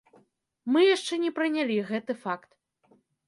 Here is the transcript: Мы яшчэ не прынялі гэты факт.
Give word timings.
Мы 0.75 0.79
яшчэ 0.95 1.13
не 1.25 1.29
прынялі 1.39 1.77
гэты 1.91 2.13
факт. 2.25 2.51